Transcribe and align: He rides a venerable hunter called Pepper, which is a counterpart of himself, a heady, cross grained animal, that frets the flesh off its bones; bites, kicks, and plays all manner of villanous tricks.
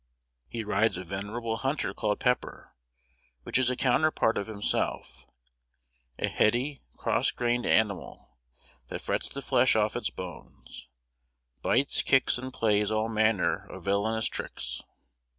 He 0.47 0.63
rides 0.63 0.97
a 0.97 1.03
venerable 1.03 1.57
hunter 1.57 1.93
called 1.93 2.19
Pepper, 2.19 2.73
which 3.43 3.59
is 3.59 3.69
a 3.69 3.75
counterpart 3.75 4.35
of 4.35 4.47
himself, 4.47 5.27
a 6.17 6.27
heady, 6.27 6.81
cross 6.97 7.29
grained 7.29 7.67
animal, 7.67 8.35
that 8.87 9.01
frets 9.01 9.29
the 9.29 9.43
flesh 9.43 9.75
off 9.75 9.95
its 9.95 10.09
bones; 10.09 10.87
bites, 11.61 12.01
kicks, 12.01 12.39
and 12.39 12.51
plays 12.51 12.89
all 12.89 13.09
manner 13.09 13.67
of 13.69 13.83
villanous 13.83 14.27
tricks. 14.27 14.81